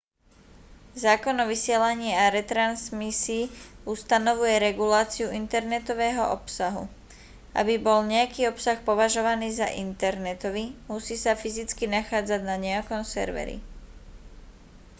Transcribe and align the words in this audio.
zákon 1.05 1.37
o 1.45 1.45
vysielaní 1.53 2.09
a 2.17 2.33
retransmisii 2.37 3.43
ustanovuje 3.93 4.55
reguláciu 4.73 5.27
internetového 5.41 6.23
obsahu 6.37 6.83
aby 7.59 7.73
bol 7.87 7.99
nejaký 8.13 8.41
obsah 8.51 8.77
považovaný 8.89 9.47
za 9.59 9.67
internetový 9.85 10.65
musí 10.91 11.13
sa 11.23 11.33
fyzicky 11.43 11.85
nachádzať 11.97 12.41
na 12.49 12.55
nejakom 12.67 13.01
serveri 13.13 13.57